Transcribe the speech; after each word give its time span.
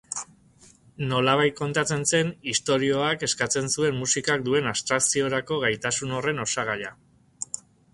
Nolabait 1.11 1.55
kontatzen 1.59 2.07
zen 2.13 2.33
istorioak 2.55 3.27
eskatzen 3.29 3.71
zuen 3.77 4.01
musikak 4.01 4.49
duen 4.51 4.75
abstrakziorako 4.75 5.63
gaitasun 5.69 6.21
horren 6.21 6.47
osagaia. 6.51 6.97